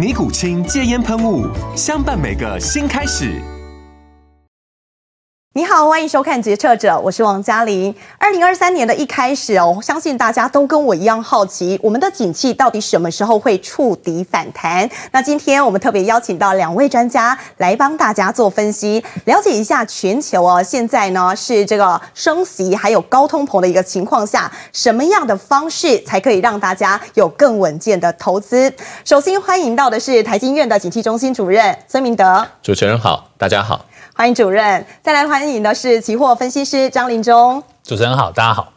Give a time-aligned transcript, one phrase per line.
[0.00, 1.46] 尼古清戒烟喷雾，
[1.76, 3.59] 相伴每个新开始。
[5.60, 7.94] 你好，欢迎收看《决策者》，我是王嘉玲。
[8.16, 14.88] 二零二三年的一开始哦，我相信大家都跟我一样好奇，我们的景气到底什么时候会触底反弹？
[15.12, 28.72] 那今天我们特别邀请到两位专家来帮大家做分析，了解一下全球哦，现在呢是这个升息还有高通膨的一个情况下，什么样的方式才可以让大家有更稳健的投资？
[29.04, 32.46] 首先欢迎到的是台经院的景气中心主任孙明德。
[32.62, 33.84] 主持人好，大家好。
[34.20, 37.62] 欢迎主任，再来欢迎的是期货分析师张林忠。
[37.82, 38.70] 主持人好，大家好。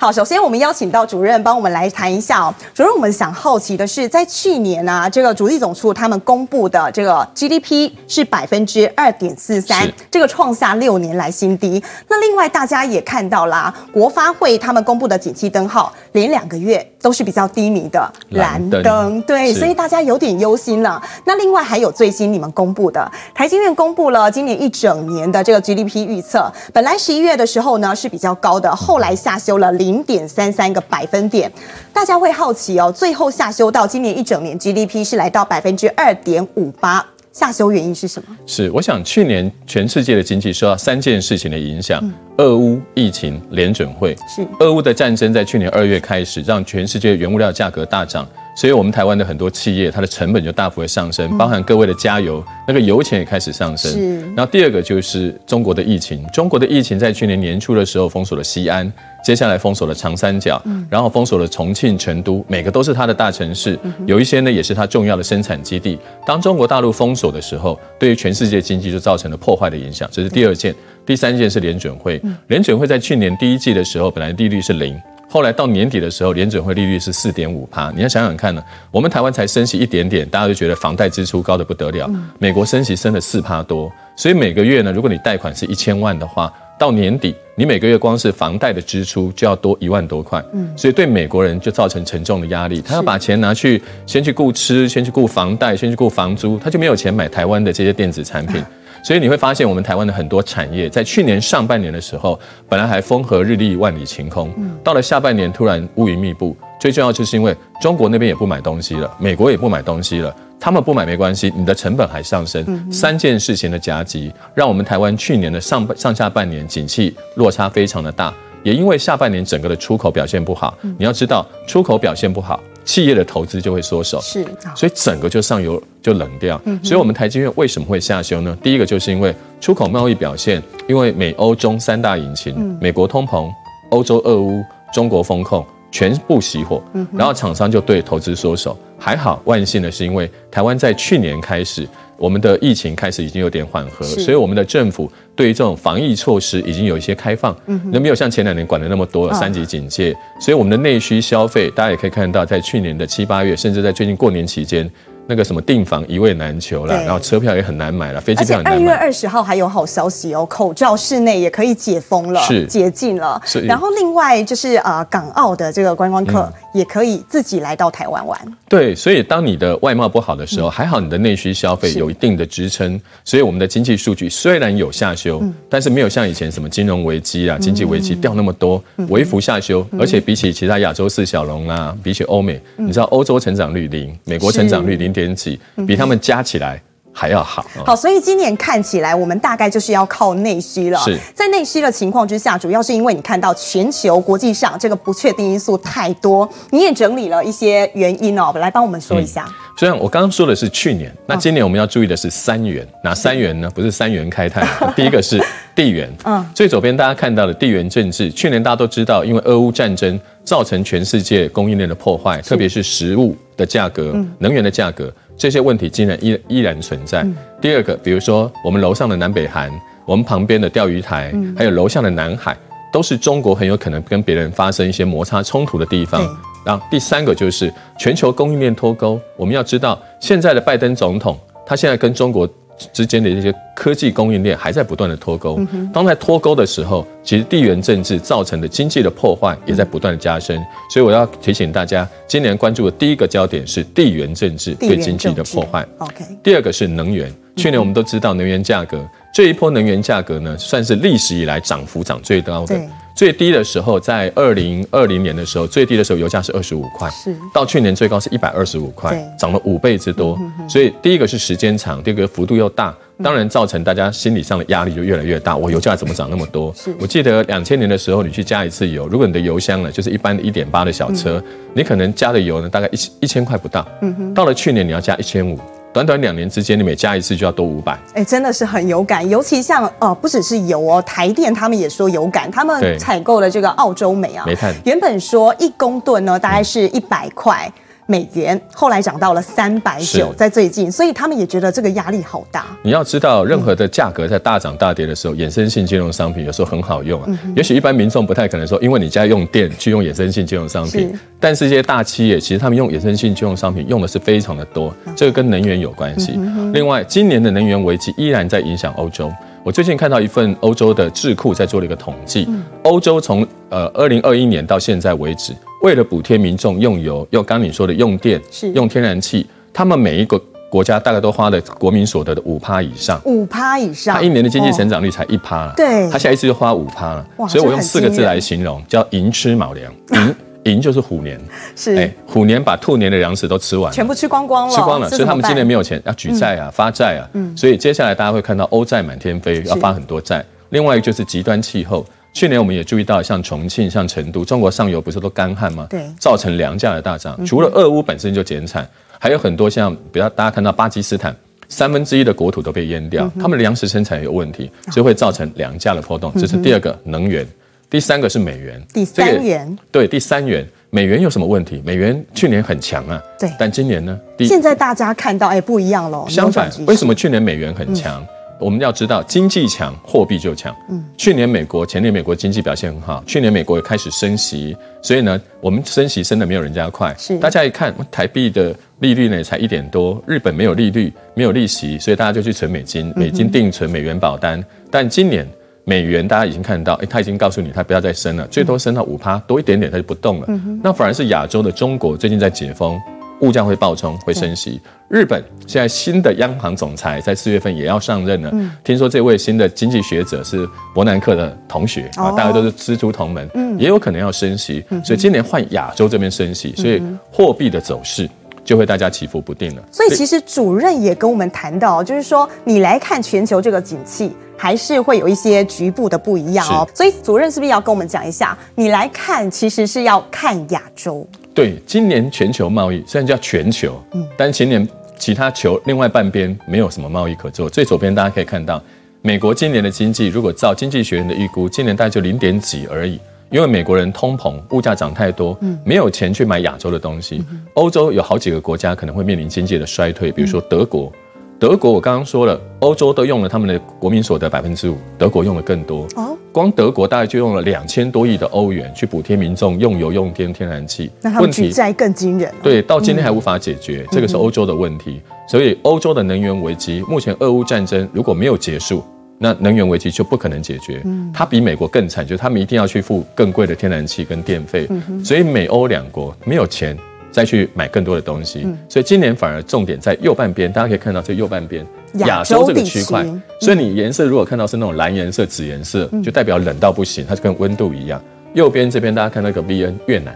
[0.00, 2.54] 好，首先我们邀请到主任帮我们来谈一下哦。
[2.72, 11.82] 主任，我们想好奇的是，在去年啊，这个主力总处他们公布的这个 GDP 是百分之二点四三，这个创下六年来新低。
[12.06, 21.02] 那另外大家也看到啦，国发会他们公布的景气灯号连两个月都是比较低迷的蓝灯，蓝灯对，所以大家有点忧心了。
[21.24, 29.87] 那另外还有最新你们公布的台经院公布了今年一整年的这个 GDP 预测，本来十一月的时候呢是比较高的，后来下修了零。
[29.88, 31.50] 零点三三个百分点，
[31.94, 32.92] 大家会好奇哦。
[32.94, 38.36] 最后下修到今年一整年 GDP 是来到百分之二点五八，下修原因是什么？
[38.46, 44.14] 是我想去年全世界的经济受到三件事情的影响：嗯、俄乌疫情、联准会。
[44.28, 48.28] 是俄乌的战争在去年二月开始，让全世界原物料价格大涨。
[48.54, 53.88] 所以，我们台湾的很多企业，它的成本就大幅的上升，包含各位的加油，那个油钱也开始上升。
[53.92, 54.20] 是。
[54.34, 58.92] 然后第二个就是中国的疫情，中国的疫情在去年年初的时候封锁了西安，
[59.28, 60.58] 接下来封锁了长三角，
[60.88, 65.98] 然后封锁了重庆、成都，每个都是它的大城市，有一些呢也是它重要的生产基地。
[66.24, 70.08] 当中国大陆封锁的时候，对于全世界经济就造成了破坏的影响。
[70.10, 70.74] 这是第二件，
[71.04, 74.98] 第三件是联准会，联准会在去年第一季的时候，本来利率是零。
[75.28, 77.92] 后来到年底的时候，联准会利率是四点五趴。
[77.94, 82.10] 你要想想看呢，我们台湾才升息一点点，大家就觉得房贷支出高得不得了。
[82.38, 90.42] 美国升息升了四趴多，所以每个月呢，如果你贷款是一千万的话，到年底你每个月光是房贷的支出就要多一万多块。
[90.76, 98.62] 所以对美国人就造成沉重的压力，他要把钱拿去先去顾吃，先去顾房贷，先去顾房租，他就没有钱买台湾的这些电子产品。
[99.04, 104.52] 所以你会发现，我们台湾的很多产业在去年上半年的时候，本来还风和日丽、万里晴空，
[104.82, 106.56] 到了下半年突然乌云密布。
[106.80, 118.32] 最重要就是因为中国那边也不买东西了，美国也不买东西了，他们不买没关系，你的成本还上升，三件事情的夹击，让我们台湾去年的上上下半年景气落差非常的大。
[118.64, 122.60] 也因为下半年整个的出口表现不好，你要知道出口表现不好。
[122.84, 124.42] 企业的投资就会缩手，是，
[124.74, 126.58] 所以整个就上游就冷掉。
[126.82, 128.56] 所以，我们台积院为什么会下修呢？
[128.62, 133.46] 第一个就是因为出口贸易表现，因为美欧中三大引擎，美国通膨、
[133.90, 136.82] 欧洲俄乌、中国风控全部熄火，
[137.12, 138.76] 然后厂商就对投资缩手。
[138.98, 141.88] 还好，万幸的是，因为台湾在去年开始。
[142.18, 147.56] 我们的疫情开始已经有点缓和，所以我们的政府对于这种防疫措施已经有一些开放，
[147.92, 154.90] 那没有像前两年管的那么多，三级警戒，所以我们的内需消费，大家也可以看到，在去年的七八月，甚至在最近过年期间。
[155.28, 158.78] 那个什么订房一位难求了，然后车票也很难买了，飞机票很难买。
[158.78, 163.40] 二月二十号还有好消息哦，口罩室内也可以解封了，是解禁了。
[163.44, 163.60] 是。
[163.60, 168.40] 然后另外就是呃，港澳的这个观光客也可以自己来到台湾玩。
[168.46, 168.54] 嗯。
[168.70, 179.86] 对，所以当你的外贸不好的时候，还好你的内需消费有一定的支撑，所以我们的经济数据虽然有下修，但是没有像以前什么金融危机啊、经济危机掉那么多，微幅下修。
[179.98, 186.80] 而且比起其他亚洲四小龙啊，比起欧美，你知道欧洲成长率零，美国成长率零点几，比他们加起来
[187.12, 187.64] 还要好。
[187.84, 190.98] 好，所以今年看起来，我们大概就是要靠内需了。
[191.00, 199.44] 是，在内需的情况之下，主要是因为你看到全球国际上这个不确定因素太多，你也整理了一些原因哦，来帮我们说一下。
[199.48, 202.84] 嗯虽然我刚刚说的是去年，那今年我们要注意的是三元。
[203.04, 203.70] 哪三元呢？
[203.72, 204.66] 不是三元开泰，
[204.96, 205.40] 第一个是
[205.72, 206.12] 地缘。
[206.24, 217.22] 嗯，最左边大家看到的地缘政治，去年大家都知道，因为俄乌战争造成全世界供应链的破坏，特别是食物的价格、能源的价格这些问题，竟然依依然存在。
[217.60, 219.70] 第二个，比如说我们楼上的南北韩，
[220.06, 222.56] 我们旁边的钓鱼台，还有楼下的南海，
[222.90, 226.26] 都是中国很有可能跟别人发生一些摩擦冲突的地方。
[226.64, 229.20] 然后第三个就是全球供应链脱钩。
[229.36, 232.48] 我们要知道，现在的拜登总统，他现在跟中国
[232.92, 235.60] 之间的这些科技供应链还在不断的脱钩。
[235.92, 240.58] 当在脱钩的时候，其实地缘政治造成的经济的破坏也在不断的加深。
[240.90, 245.86] 所以我要提醒大家，今年关注的第一个焦点是地缘政治对经济的破坏。
[245.98, 246.24] OK。
[246.42, 247.32] 第二个是能源。
[247.56, 249.04] 去年我们都知道，能源价格
[249.34, 252.80] 这一波能源价格呢，算是历史以来涨幅涨最高的。
[253.18, 260.38] 最低的时候在二零二零年的时候，最低的时候油价是二十五块，是到去年最高是一百二十五块，涨了五倍之多。
[260.68, 265.56] 所以第一个是时间长，第二个幅度又大，当然造成大家心理上的压力就越来越大。
[265.56, 266.72] 我油价怎么涨那么多？
[267.00, 271.42] 我记得两千年的时候，你去加一次油，如果你的油箱呢，就是一般的一点八的小车，
[271.74, 273.84] 你可能加的油呢大概一一千块不到，
[274.32, 275.58] 到了去年你要加一千五。
[275.98, 279.28] 短短两年之间，你每加一次就要多五百，哎，真的是很有感。
[279.28, 287.66] 尤其像呃，不只是油哦，台电他们也说有感，他们采购的这个澳洲煤啊，煤炭原本说一公吨呢大概是一百块。
[287.66, 292.64] 嗯美元后来涨到了三百九，在最近，所以他们也觉得这个压力好大。
[292.82, 297.28] 你要知道，任何的价格在大涨大跌的时候，衍生性金融商品有时候很好用啊。
[297.54, 306.32] 也许一般民众不太可能说，因为你家用电去用衍生性金融商品，但是这些大企业其实他们用衍生性金融商品用的是非常的多，这个跟能源有关系。
[306.72, 309.30] 另外，今年的能源危机依然在影响欧洲。
[309.64, 312.48] 我最近看到一份欧洲的智库在做了一个统计，
[312.84, 315.52] 欧洲从呃二零二一年到现在为止，
[315.82, 318.40] 为了补贴民众用油，用刚你说的用电，
[318.74, 320.40] 用天然气，他们每一个
[320.70, 329.92] 国家大概都花了国民所得的五趴以上，五趴以上，他一年的经济成长率才一趴了，对，他下一次就花五趴了，所以我用四个字来形容，叫寅吃卯粮，
[330.64, 330.80] 寅。
[330.80, 331.40] 就是虎年，
[331.76, 340.44] 是哎，虎年把兔年的粮食都吃完，全部吃光光了，吃光了，所以他们今年没有钱要举债啊，发债啊，嗯，所以接下来大家会看到欧债满天飞，要发很多债。
[340.70, 345.86] 另外一个就是极端气候，去年我们也注意到，像重庆、像成都，中国上游不是都干旱吗？
[345.90, 347.44] 对，造成粮价的大涨。
[347.46, 348.88] 除了俄乌本身就减产，
[349.18, 351.34] 还有很多像，比如大家看到巴基斯坦
[351.68, 356.32] 三分之一的国土都被淹掉，他们的粮食生产有问题，所以会造成粮价的波动。
[356.36, 357.46] 这是第二个能源。
[357.90, 361.82] 第三个是美元，第三元对，第三元美元有什么问题？
[361.86, 364.18] 美元去年很强啊，对，但今年呢？
[364.40, 366.26] 现在大家看到哎，不一样了。
[366.28, 368.22] 相反，为什么去年美元很强？
[368.60, 370.74] 我们要知道，经济强，货币就强。
[370.90, 377.14] 嗯，去年美国前年美国经济表现很好，去年美国也开始升息，所以呢，我们升息升的没有人家快。
[377.16, 384.62] 是，大家一看台币的利率呢才一点多，日本没有利率，没有利息，所以大家就去存美金，美金定存，美元保单。
[384.90, 385.48] 但今年。
[385.88, 390.46] 美元大家已经看到，哎，他已经告诉你，他不要再升了，最多升到五趴多一点点，他就不动了。
[390.82, 393.00] 那反而是亚洲的中国最近在解封，
[393.40, 394.78] 物价会暴冲，会升息。
[395.08, 398.52] 日本现在新的央行总裁在四月份也要上任了，
[398.84, 403.48] 听说这位新的经济学者是伯南克的同学啊，大家都是师出同门，
[403.78, 407.02] 也有可能要升息，所以今年换亚洲这边升息，所以
[407.32, 408.28] 货币的走势
[408.68, 409.82] 就会大家起伏不定了。
[409.90, 414.30] 所以其实主任也跟我们谈到，就是说你来看全球这个景气。
[414.60, 418.58] 还是会有一些局部的不一样哦，所以主任是不是要跟我们讲一下？
[418.74, 421.24] 你来看，其实是要看亚洲。
[421.54, 424.84] 对，今年全球贸易虽然叫全球，嗯，但今年
[425.16, 427.70] 其他球另外半边没有什么贸易可做。
[427.70, 428.82] 最左边大家可以看到，
[429.22, 437.44] 美国今年的经济，如果照经济学人的预估，今年大概就零点几而已，因为美国人通膨，物价涨太多，嗯，没有钱去买亚洲的东西。
[437.74, 441.12] 欧洲有好几个国家可能会面临经济的衰退，比如说德国。
[441.60, 446.06] 德国，我刚刚说了，欧洲都用了他们的国民所得百分之五，德国用的更多。
[446.14, 451.10] 哦，光德国大概就用了两千多亿的欧元去补贴民众用油、用电、天然气。
[451.20, 452.54] 那他们举债更惊人。
[452.62, 455.20] 对，到今天还无法解决，这个是欧洲的问题。
[455.48, 459.02] 所以欧洲的能源危机，目前俄乌战争如果没有结束，
[459.38, 461.02] 那能源危机就不可能解决。
[461.32, 464.88] 它比美国更惨，就是他们一定要去付更贵的天然气跟电费。
[465.24, 466.96] 所以美欧两国没有钱。
[467.30, 473.24] 再去买更多的东西，所以今年反而重点在右半边，大家可以看到这右半边亚洲这个区块。
[473.60, 478.20] 所以你颜色如果看到是那种蓝颜色、紫颜色，就代表冷到不行，它就跟温度一样。
[478.54, 480.34] 右边这边大家看到一个 VN 越南，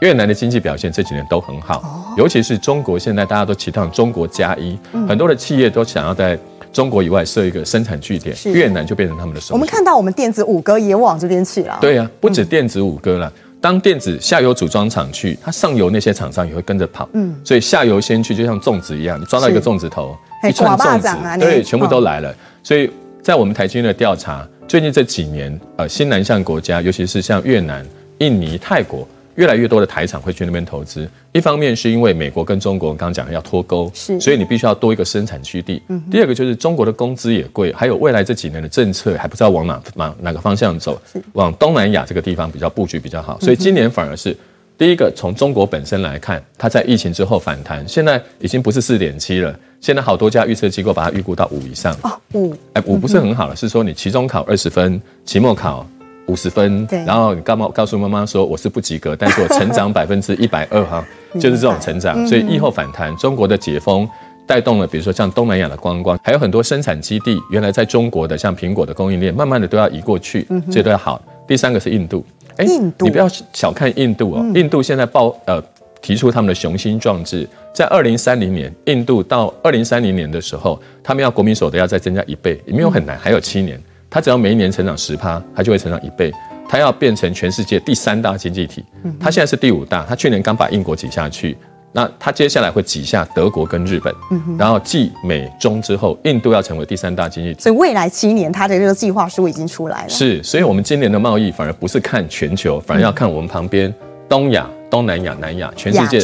[0.00, 4.78] 越南的经济表现这几年都很好，尤其是中国现在大家都提倡中国加一，
[5.08, 6.38] 很多的企业都想要在
[6.72, 9.54] 中国以外设一个生产据点，越南就变成他们的首选。
[9.54, 11.78] 我们看到我们电子五哥也往这边去了。
[11.80, 17.08] 对呀，不止电子五哥了，当电子下游组装厂去，它上游那些厂商也会跟着跑。
[17.12, 20.16] 嗯，所以下游先去，就像粽子一样，你抓到一个粽子头，
[20.48, 21.08] 一串粽子，
[21.40, 22.34] 对，全部都来了。
[22.62, 22.90] 所以
[23.22, 27.84] 在我们台经院的调查，最近这几年，呃，新南向国家，尤其是像越南、
[28.18, 29.06] 印尼、泰国。
[29.38, 35.80] 越来越多的台厂会去那边投资，一方面是因为美国跟中国刚刚讲的要脱钩，是，所以你必须要多一个生产基地。
[35.86, 41.00] 嗯，第二个就是中国的工资也贵，还有未来这几年的政策还不知道往哪哪哪个方向走，
[41.34, 44.36] 往东南亚这个地方比较布局比较好，所以今年反而是
[44.76, 51.96] 第一个从中国本身来看，它在疫情之后反弹，现在已经不是四点七了，现在好多家预测机构把它预估到五以上。
[52.02, 55.88] 哦，五，哎，五不是很好了，是说你期中考二十分，期末考。
[56.28, 61.04] 五十分，然后你告妈告诉妈妈说我是不及格，但是我成长 百分之一百二哈，
[61.34, 64.08] 就是这种成长，所以疫后反弹，中国的解封
[64.46, 71.20] 带动了，比如说像东南亚的观光，还有很多生产基地，原来在中国的像苹果的供应链，慢慢的都要移过去，这都要好。
[71.46, 72.24] 第三个是印度，
[72.56, 75.62] 哎，印度，你不要小看印度哦，印度现在报呃
[76.02, 83.80] 提出他们的雄心壮志，在二零三零年，印度到二零三零年的时候，他们要国民所得要再增加一倍，也没有很难，还有七年。
[84.10, 86.32] 它只要每一年成长十趴，它就会成长一倍。
[86.70, 88.84] 它要变成全世界第三大经济体，
[89.18, 90.04] 它现在是第五大。
[90.06, 91.56] 它去年刚把英国挤下去，
[91.92, 94.14] 那它接下来会挤下德国跟日本，
[94.58, 97.60] 然后继美中之后，印度要成为第三大经济体。
[97.60, 100.08] 所以未来七年，它的这个计划书已经出来了。
[100.10, 103.92] 是，所以我们今年的贸易反而不是看全球，反而要看我们旁边
[104.28, 104.68] 东亚。
[104.90, 106.18] 东南亚、南亚，全世界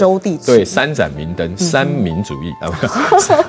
[0.47, 2.73] 对三盏明灯，三民主义啊，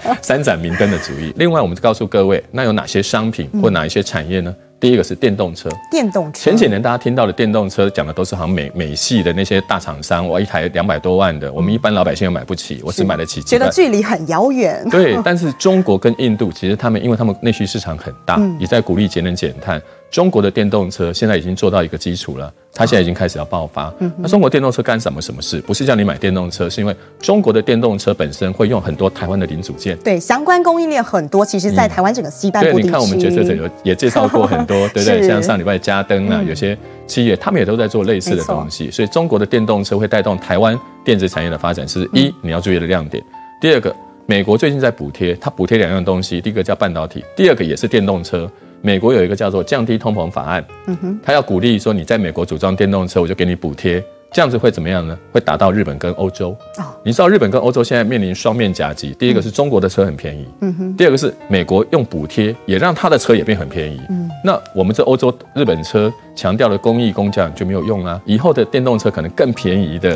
[0.04, 1.34] 嗯、 三盏明灯的主义。
[1.38, 4.54] 另外，我们告诉各位，那有哪些商品或哪一些产业呢？
[4.54, 5.70] 嗯、第一个是电动车。
[5.90, 6.42] 电动车。
[6.42, 13.52] 前几年大家听到的电动车讲的都是好像美美系的那些大厂商，哇，一台两百多万的，我们一般老百姓又买不起，我只买得起几。
[13.52, 14.86] 觉得距离很遥远。
[14.92, 19.82] 对，但是中国跟印度，其实他们因为他们内需市场很大，嗯、也在鼓励节能减碳。
[20.16, 23.94] 中国的电动车现在已经做到一个基础了，它现在已经开始要爆发。
[24.18, 25.22] 那中国电动车干什么？
[25.22, 25.60] 什么事？
[25.60, 29.98] 不是叫你买电动车，是因为中国的电动车本身会用很多台湾的零组件。
[29.98, 32.84] 对，相关供应链很多，其实，在台湾整个西半部地区。
[32.84, 35.28] 对，你看我们决策者有也介绍过很多， 对不对？
[35.28, 38.90] 像上礼拜嘉登啊，有些企业他们也都在做类似的东西。
[38.90, 43.22] 所以中国的电动车会带动台湾电子产业的发展，是一你要注意的亮点。
[43.60, 43.94] 第二个，
[44.28, 48.50] 美国最近在补贴，它补贴两样东西，第一个叫半导体，第二个也是电动车。
[48.86, 54.00] 美国有一个叫做降低通膨法案，嗯哼，他要鼓励说，你在美国组装电动车，我就给你补贴，
[54.32, 55.18] 这样子会怎么样呢？
[55.32, 56.56] 会打到日本跟欧洲。
[56.78, 70.16] 哦，你知道日本跟欧洲现在面临双面夹击，第一个是中国的车很便宜，嗯哼，第二个是美国用补贴也让他的车也变很便宜，嗯，那我们这欧洲日本车强调的工艺工匠就没有用啊，以后的电动车可能更便宜的，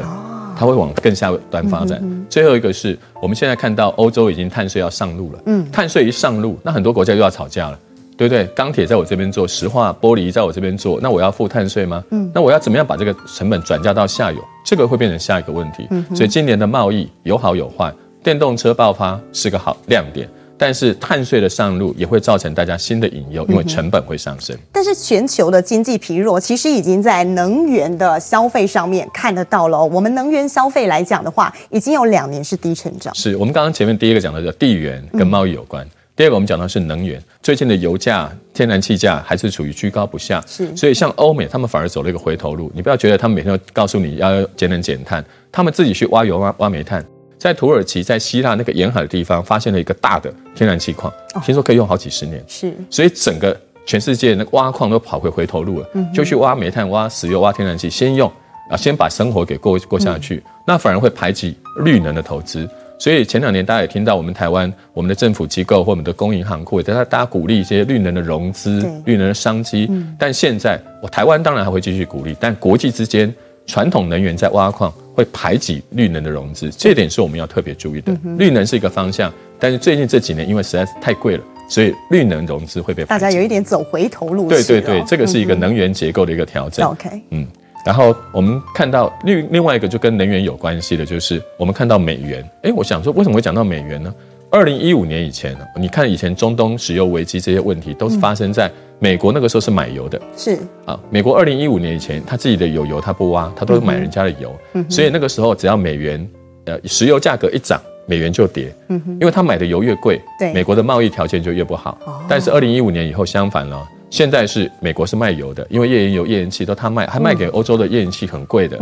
[0.55, 1.99] 它会往更下端发展。
[2.29, 7.79] 最后一个是我们现在看到欧洲已经碳税要上路了，嗯，碳税一上路，那很多国家又要吵架了。
[8.19, 8.45] 对不对？
[8.47, 12.03] 钢铁在我这边做，石化、玻璃在我这边做，那我要付碳税吗？
[12.11, 14.39] 嗯，那我要怎么样把这个成本转嫁到下游？
[14.65, 15.88] 这个会变成下一个问题。
[15.89, 24.53] 嗯，所以今年的贸易有好有坏，电动车爆发是个好亮点，但是碳税的上路也会造成大家新的隐忧，因为成本会上升。
[24.73, 29.81] 但是全球的经济疲弱，其实已经在能源的消费上面看得到了。
[29.81, 33.15] 我们能源消费来讲的话，已经有两年是低成长。
[33.15, 35.85] 是我们刚刚前面第一个讲的叫地缘跟贸易有关。
[35.85, 37.17] 嗯第二个，我们讲到是能源。
[37.41, 40.75] 最近的油价、天然气价还是处于居高不下，是。
[40.75, 42.69] 所以像欧美，他们反而走了一个回头路。
[42.75, 47.01] 你不要觉得他们每天都告诉你要节能减碳，他们自己去挖油、挖挖煤炭。
[47.38, 51.09] 在土耳其、在希腊那个沿海的地方，发现了一个大的天然气矿，
[51.41, 52.43] 听说可以用好几十年。
[52.49, 52.73] 是。
[52.89, 58.29] 所以整个全世界那挖矿都跑回回头路了，就去挖煤炭、挖石油、挖天然气，先用
[58.69, 62.69] 啊，先把生活给过过下去，那反而会排挤绿能的投资。
[63.00, 69.89] 所以前两年大家也听到我们台湾我们的政府机构或我们的公银行库也在大家鼓励一些绿能的融资、绿能的商机。
[70.18, 73.34] 但现在我台湾当然还会继续鼓励，但国际之间
[73.65, 78.13] 传统能源在挖矿会排挤绿能的融资，这点是我们要特别注意的。
[78.38, 83.06] 绿能是一个方向，但是最近这几年因为实在是太贵了，所以绿能融资会被。
[83.06, 84.50] 大家有一点走回头路。
[84.50, 86.86] 对对对，这个是一个能源结构的一个调整。
[86.86, 87.48] OK，嗯。
[87.89, 92.48] 然后我们看到另另外一个就跟能源有关系的，就是我们看到美元。
[92.62, 94.13] 诶，我想说，为什么会讲到美元呢？
[94.51, 100.22] 二零一五年以前，你看以前中东石油危机这些问题，都是发生在美国那个时候是买油的。
[100.38, 104.55] 是啊，美国二零一五年以前，他自己的有油他不挖，他都是买人家的油。
[104.74, 106.29] 嗯，所以那个时候只要美元
[106.65, 108.72] 呃石油价格一涨，美元就跌。
[108.89, 111.98] 嗯哼，因为他买的油越贵，对美国的贸易条件就越不好。
[112.29, 113.84] 但是二零一五年以后相反了。
[114.09, 118.77] 现在是美国是卖油的，因为页岩油、页岩气都他卖，还卖给欧洲的页岩气很贵的，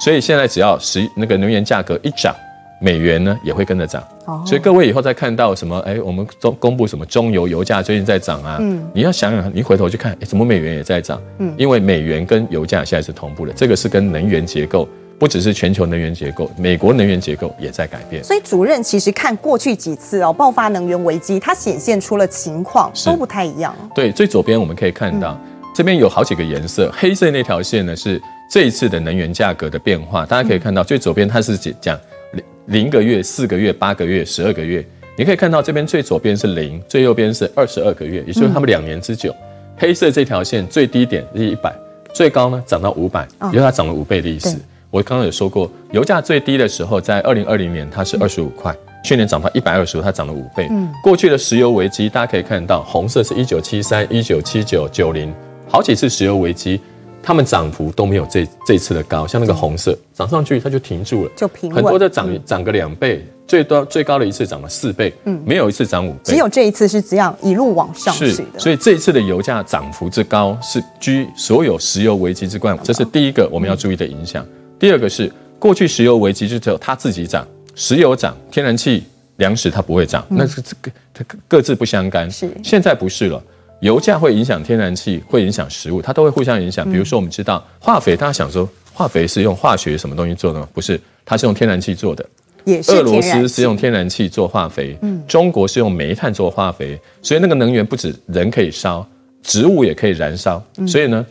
[0.00, 2.34] 所以现在只要石那个能源价格一涨，
[2.80, 4.02] 美元呢也会跟着涨。
[4.24, 11.20] 哦，所以各位以后再看到什么，哎，我们中公布什么中油油价最近在涨啊，嗯，你要想想，你回头去看，哎，怎么美元也在涨？
[11.38, 14.88] 嗯，因为美元跟油价现在是同步的，这个是跟能源结构。
[15.20, 18.24] 不只是全球能源结构，美国能源结构也在改变。
[18.24, 23.76] 所以主任其实看过去几次哦，爆发能源危机，它显现出了情况都不太一样。
[23.94, 28.18] 对，最左边我们可以看到，嗯、这边有好几个颜色，黑色那条线呢是
[28.50, 30.24] 这一次的能源价格的变化。
[30.24, 32.00] 大家可以看到，最左边它是讲
[32.32, 32.44] 零
[32.84, 34.82] 零个月、四个月、八个月、十二个月。
[35.18, 39.30] 你可以看到这边最左边是零，最右边是二十二个月，也就是他们两年之久。
[39.32, 39.36] 嗯、
[39.76, 41.70] 黑色这条线最低点是一百，
[42.14, 44.58] 最高呢涨到五百，因为它涨了五倍的意思。
[44.90, 50.66] 我刚刚有说过，油价最低的时候在二零二零年，它是二十五块，去年涨到一百二十五，它涨了五倍。
[50.68, 55.32] 嗯，过去的石油危机，大家可以看到，红色是一九七三、一九七九、九零，
[55.68, 56.80] 好几次石油危机，
[57.22, 59.28] 它们涨幅都没有这这次的高。
[59.28, 61.76] 像那个红色涨上去，它就停住了，就平稳。
[61.76, 68.58] 很多的涨涨个两倍，最多最高的一次涨了四倍，嗯，没有一次涨五倍，只有这一次是这样一路往上去的。
[68.58, 74.44] 所以这一次的油价涨幅之高，是居所有石油危机之冠，这是第一个我们要注意的影响。
[74.80, 75.30] 第二个是。
[75.60, 79.04] 过去石油危机就只有它自己涨，石油涨，天然气、
[79.36, 82.30] 粮食它不会涨，那是这个它各自不相干。
[82.30, 83.44] 是，现在不是了，
[83.80, 86.90] 油价会影响天然气，会影响食物，它都会互相影响。
[86.90, 90.66] 比如说，我们知道化肥，大家想说化肥是用化学什么东西做的吗？
[90.72, 92.24] 不是，它是用天然气做的。
[92.64, 92.92] 也是。
[92.92, 99.06] 俄罗斯是用天然气做化肥，嗯，中国是用煤炭做化肥，所以那个能源不止人可以烧，
[99.42, 101.26] 植物也可以燃烧，所以呢。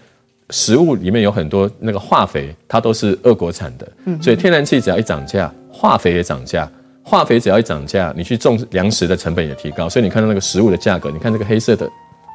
[0.50, 3.88] 食物里面有很多那个化肥，它都是俄国产的，
[4.22, 6.70] 所以天然气只要一涨价，化肥也涨价。
[7.04, 11.90] 化肥只要一涨价，你去种粮食的成本也提高，所以你看到那个食物的价格，你看这个黑色的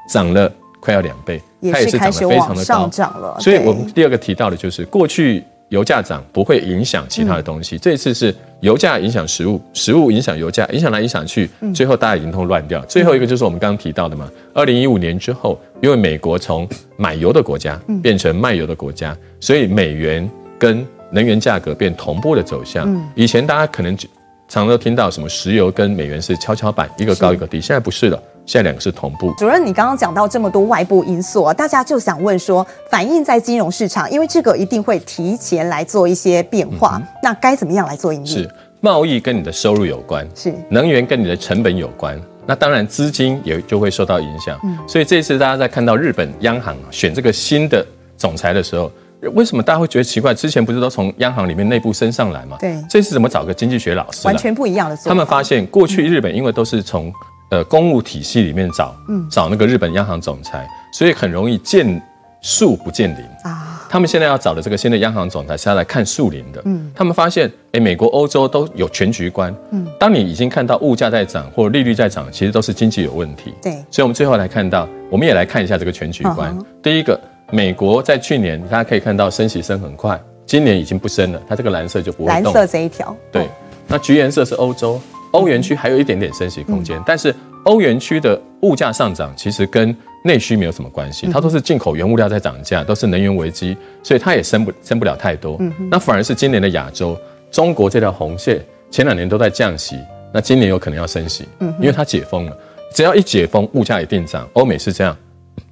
[0.08, 1.40] 涨了快要两倍，
[1.72, 3.38] 它也是涨得非常的高。
[3.38, 5.44] 所以我们第二个提到的就是过去。
[5.70, 12.84] 油价涨不会影响其他的东西，嗯、这次是油价影响食物，食物影响油价，影响来影响去，最后大家已经都乱掉。
[12.86, 20.28] 最后一个就是我们刚刚提到的嘛，二零一五年之后，因为美国从买油的国家变成卖油的国家，所以美元
[20.58, 22.88] 跟能源价格变同步的走向。
[23.14, 24.08] 以前大家可能常
[24.48, 28.22] 常都听到什么石油跟美元是跷跷板，一个高一个低，现在不是了。
[28.46, 29.32] 现在两个是同步。
[29.38, 38.26] 主任，你刚刚讲到这么多外部因素啊，大家就想问说，反映在金融市场，因为这个一定会提前来做一些变化，嗯、那该怎么样来做应对？
[38.26, 44.58] 是贸易跟你的收入有关，是能源跟你的成本有关，那当然资金也就会受到影响。
[44.64, 47.84] 嗯，所以这次大家在看到日本央行选这个新的
[48.16, 48.92] 总裁的时候，
[49.32, 50.34] 为什么大家会觉得奇怪？
[50.34, 52.58] 之前不是都从央行里面内部升上来吗？
[52.60, 54.26] 对，这次怎么找个经济学老师？
[54.26, 54.96] 完全不一样的。
[54.98, 57.10] 他们发现过去日本因为都是从
[57.50, 62.02] 呃，公务体系里面找，嗯，找那个日本央行总裁，所以很容易见
[62.40, 63.86] 树不见林啊。
[63.88, 66.90] 他们现在要找的这个新的央行总裁是要来看树林的，嗯。
[66.94, 69.86] 他们发现，哎，美国、欧洲都有全局观，嗯。
[70.00, 73.72] 当你已经看到物价在涨或利率在涨，其实都是经济有问题，对。
[73.90, 76.58] 所以，我们最后来看到，我们也来看一下这个全局观。
[76.82, 77.20] 第一个，
[77.52, 82.52] 美国在去年大家可以看到升息升很快，今年已经不升了，它这个蓝色就不会动。
[82.52, 83.48] 蓝色这一条，对。
[83.86, 85.00] 那橘颜色是欧洲。
[85.34, 89.94] 欧元区还有一点点升息空间，但是欧元区的物价上涨其实跟
[90.24, 95.60] 内需没有什么关系，它都是进口原物料在涨价，都是能源危机，所以它也升不升不了太多。
[95.90, 97.18] 那反而是今年的亚洲，
[97.50, 99.98] 中国这条红线前两年都在降息，
[100.32, 101.44] 那今年有可能要升息，
[101.80, 102.56] 因为它解封了，
[102.94, 104.48] 只要一解封，物价一定涨。
[104.52, 105.16] 欧美是这样，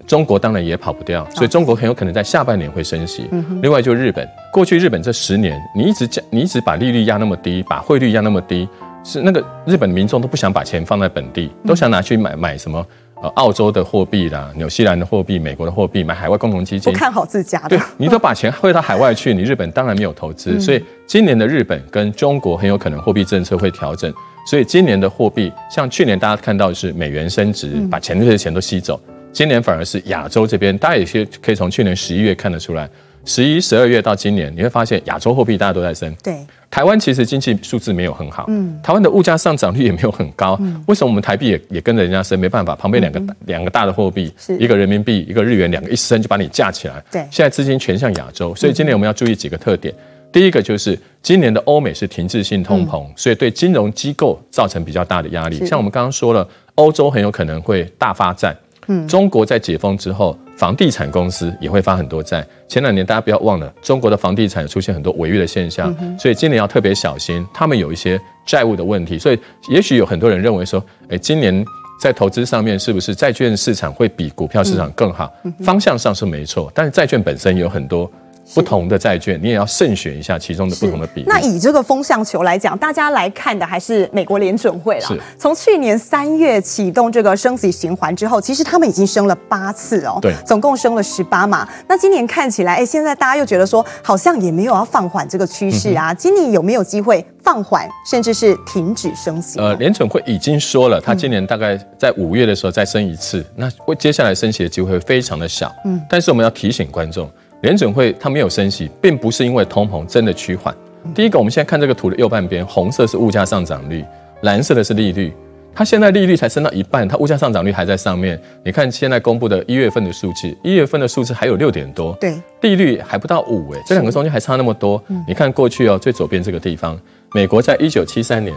[0.08, 3.30] 中国当然也跑不掉，所以中国很有可能在下半年会升息。
[3.62, 8.68] 另外就日本，过去日本这十年，你一直降，你一直把利率压那么低，把汇率压那么低。
[9.04, 12.86] 是那个日本民众都不想把钱放在本地，都想拿去买买什么
[13.22, 16.92] 呃澳洲的货币啦、纽西兰的货币、美国的货币，买海外共同基金。
[16.92, 17.70] 不看好自家的。
[17.70, 20.60] 对，你都把钱汇到海外去，你日本当然没有投资。
[20.60, 24.12] 所以今年的日本跟中国很有可能货币政策会调整。
[24.46, 29.00] 所以今年的货币，像去年大家看到的是美元升值，把钱这些钱都吸走。
[29.32, 32.88] 今年反而是亚洲这边，大家有些可以从去年十一月看得出来。
[33.24, 36.12] 十一、十二月到今年，你会发现亚洲货币大家都在升。
[36.22, 36.36] 对，
[36.70, 38.46] 台湾其实经济数字没有很好。
[38.48, 40.56] 嗯，台湾的物价上涨率也没有很高。
[40.60, 42.38] 嗯，为什么我们台币也也跟着人家升？
[42.38, 46.94] 没办法，旁边两个两个大的货币，一个人民币，一个日元，两个一升就把你架起来。
[47.10, 49.94] 对，现在资金全向亚洲，所以今年我们要注意几个特点。
[50.32, 55.64] 第一个就是今年的欧美是停滞性通膨，所以对金融机构造成比较大的压力。
[55.66, 58.56] 像我们刚刚说了，欧洲很有可能会大发债。
[58.88, 62.46] 嗯，中国在解封之后，房地产公司也会发很多债。
[62.68, 67.46] 前两年大家不要忘了，中国的房地产出现很多违约的现象，所以今年要特别小心。
[67.52, 69.38] 他们有一些债务的问题，所以
[69.68, 71.64] 也许有很多人认为说，哎，今年
[72.00, 75.32] 在投资上面是不是债券市场会比股票市场更好？
[75.60, 78.10] 方向上是没错，但是债券本身有很多。
[78.54, 81.26] 不同的债券，你也要慎选一下其中的不同的比例。
[81.28, 85.08] 那以这个风向球来讲，大家来看的还是美国联准会啦。
[85.08, 85.20] 是。
[85.38, 90.18] 从去年三月启动这个升息循环之后，其实他们已经升了八次哦。
[90.20, 90.34] 对。
[90.46, 91.68] 总共升了十八嘛。
[91.88, 96.12] 那今年看起来，哎，现在大家又觉得说，好像也没有要放缓这个趋势啊。
[96.12, 99.58] 嗯、今年有没有机会放缓，甚至是停止升息？
[99.58, 105.72] 呃，联准会已经说了，他今年大概在五月的时候再升一次，嗯、那接下来升息的机会非常的小。
[105.84, 106.00] 嗯。
[106.08, 107.30] 但是我们要提醒观众。
[107.62, 110.74] 联准会它没有升息，并不是因为通膨真的趋缓。
[111.14, 114.04] 第一个，我们现在看这个图的右半边，红色是物价上涨率，
[114.42, 115.32] 蓝色的是利率。
[115.74, 118.38] 它现在利率才升到一半，它物价上涨率还在上面。
[118.64, 125.02] 你看现在公布的一月份的数字，一月份的数字还有六点多，对，利率还不到五，哎，这两个中间还差那么多。
[125.26, 127.00] 你看过去哦，最左边这个地方，
[127.32, 128.54] 美国在一九七三年、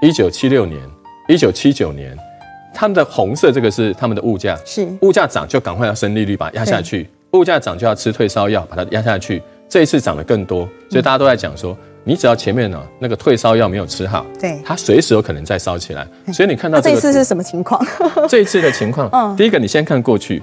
[0.00, 0.80] 一九七六年、
[1.28, 2.16] 一九七九年，
[2.72, 7.08] 他们的红色这个是他们的物价，是物价涨就赶快要升利率把它压下去。
[7.32, 9.42] 物价涨就要吃退烧药，把它压下去。
[9.68, 16.06] 这一次涨得更多，所以大家都在讲说，你只要前面呢那个退烧药没有吃好，对，它随时有可能再烧起来。
[16.32, 17.78] 所以你看到这一次是什么情况？
[18.30, 20.42] 这一次的情况，嗯，第一个你先看过去，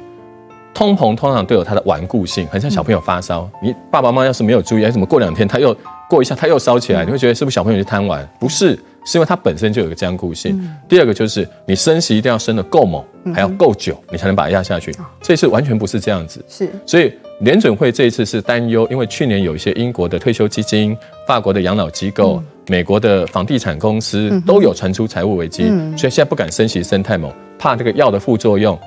[0.75, 5.75] 通膨通常都有它的顽固性，很像小朋友发烧，你爸爸妈妈要是没有注意，哎怎么过两天他又
[6.07, 8.27] 过一下他又烧起来，你会觉得是不是小朋友去贪玩？
[8.39, 8.79] 不是。
[9.05, 10.59] 是因为它本身就有个僵固性。
[10.59, 14.93] 嗯、第二个就是你升息一定要升得够猛，嗯、还要够久，你才能把它压下去。
[15.21, 16.43] 这一次完全不是这样子。
[16.49, 28.79] 是，所以联准会这一次是担忧，因为去年有一些英国的退休基金、法国的养老机构、嗯、美国的房地产公司都有传出财务危机，嗯、所以现在不敢升息升太猛，怕这个药的副作用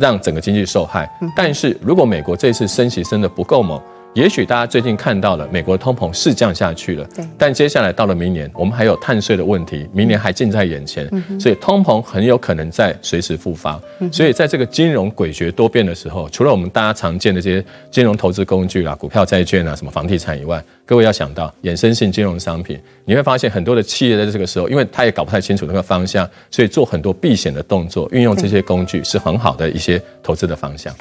[0.00, 1.10] 让整个经济受害。
[1.20, 3.80] 嗯、但是如果美国这次升息升得不够猛，
[4.16, 11.06] 也许大家最近看到了美国的通膨是降下去了，但接下来到了明年，我们还有碳税的问题，明年还近在眼前，
[11.38, 13.78] 所以通膨很有可能在随时复发。
[14.10, 30.94] 所以在这个金融诡谲多变的时候，除了我们大家常见的这些金融投资工具啦、股票、债券啊、什么房地产以外，各位要想到衍生性金融商品，你会发现很多的企业在这个时候，因为他也搞不太清楚那个方向，所以做很多避险的动作，运用这些工具是很好的一些投资的方向。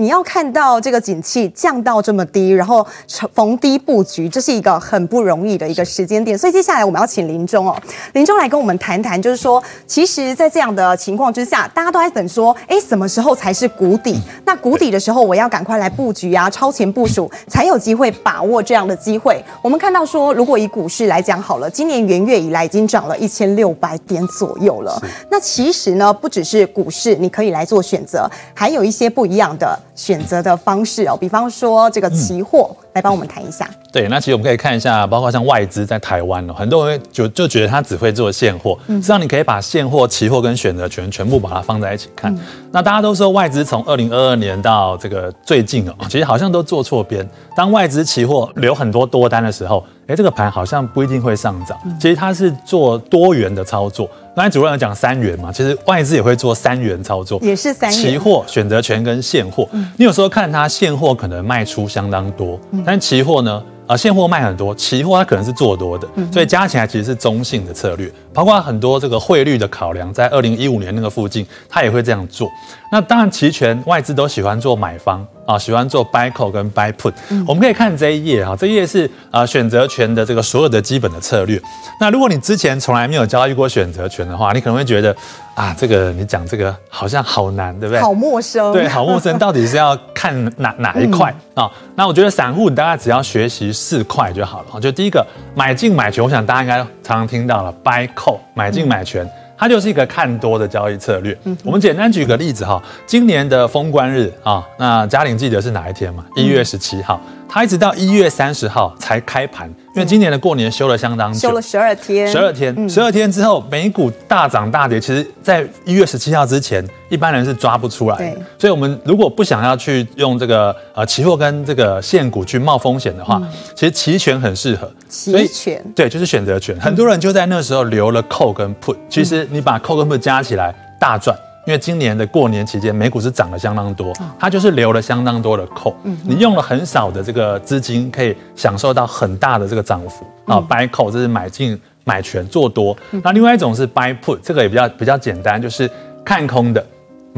[0.00, 2.86] 你要看到这个景气降到这么低，然后
[3.34, 6.38] 逢低布局，这是一个很不容易的一个时间点。
[6.38, 7.76] 所以接下来我们要请 linjong 哦
[8.14, 14.16] ，linjong 来跟我们谈谈，就是说，其实，在这样的情况之下，大家都在等说，哎，什么时候才是谷底？
[14.44, 19.44] 那谷底的时候，我要赶快来布局啊，超前部署，才有机会把握这样的机会。
[19.60, 24.96] 我们看到说，如果以股市来讲好了，今年元月以来已经涨了一千六百点左右了。
[25.28, 29.76] 那其实呢，不只是股市，你可以来做选择，还有一些不一样的。
[29.98, 33.68] 选择的方式哦，比方说这个期货，来帮我们谈一下。
[33.90, 42.32] 对，那其实我们可以看一下，包括像外资在台湾哦，很多人就就觉得他只会做现货，实际上你可以把现货、期货跟选择权全部把它放在一起看。
[42.70, 47.28] 那大家都说外资从二零二二年到这个最近哦，其实好像都做错边。
[47.56, 51.76] 当外资期货留很多多单的时候，哎，这个盘好像不一定会上涨。
[51.98, 54.08] 其实它是做多元的操作。
[54.38, 58.00] 刚才主任有讲三元嘛，其实外资也会做三元操作，也是三元。
[58.00, 59.68] 期货、选择权跟现货。
[59.96, 63.60] 你有时候看它现货可能卖出相当多，但期货呢？
[63.88, 68.08] 啊，现货卖很多，期货它可能是做多的，所以加起来其实是中性的策略。
[68.32, 72.48] 包括很多这个汇率的考量，在二零一五年那个附近，它也会这样做。
[72.92, 77.10] 那当然，期权外资都喜欢做买方啊，喜欢做 buy call 跟 buy put。
[77.46, 81.58] 我们可以看这一页哈，这一页是啊选择权的这个所有的基本的策略。
[81.98, 85.16] 那如果你之前从来没有交易过选择权的话，你可能会觉得
[85.54, 88.02] 啊，这个你讲这个好像好难，对不对？
[88.02, 88.70] 好陌生。
[88.74, 91.70] 对，好陌生， 到底是要看哪哪一块啊？
[91.94, 94.78] 那我觉得散户你大概只要学习四块就好了。
[94.78, 98.38] 就第一个买进买权，我想大家应该常常听到了 buy call。
[98.52, 99.26] 买进买权，
[99.58, 101.36] 它就是一个看多的交易策略。
[101.44, 106.24] 嗯我们简单举个例子哈，今年的封关日啊，那嘉玲记得是哪一天嘛？
[106.36, 109.68] 一月十七号，它一直到一月三十号才开盘。
[109.94, 115.00] 因为今年的过年休了相当久，休了十二天，十二天，十二天之后，美股大涨大跌。
[115.00, 118.40] 其实，在一月十七号之前，一般人是抓不出来的。
[118.58, 123.42] 所以，我们如果不想要去用这个呃期货跟这个现股去冒风险的话，
[123.74, 124.88] 其实期权很适合。
[125.08, 126.78] 期权，对，就是选择权。
[126.78, 128.96] 很多人就在那时候留了 call 跟 put。
[129.08, 131.36] 其实，你把 call 跟 put 加起来，大赚。
[131.68, 135.94] 因为今年的过年期间，美股是涨了相当多，它就是留了相当多的扣。
[136.24, 140.56] 你用了很少的这个资金，可以享受到很大的这个涨幅啊。
[140.66, 145.90] buy call 这是买进买权做多，那另外一种是 buy put，这个也比较比较简单，就是
[146.24, 146.82] 看空的